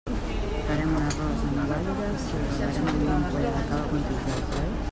[0.69, 4.69] Farem un arròs amb guatlles i ho regarem amb una ampolla de cava Contijoch, oi?